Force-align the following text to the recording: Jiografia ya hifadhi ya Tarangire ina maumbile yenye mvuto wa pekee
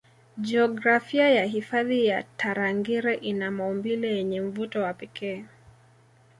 Jiografia 0.37 1.29
ya 1.29 1.45
hifadhi 1.45 2.05
ya 2.05 2.23
Tarangire 2.37 3.15
ina 3.15 3.51
maumbile 3.51 4.15
yenye 4.15 4.41
mvuto 4.41 4.81
wa 4.81 4.93
pekee 4.93 5.45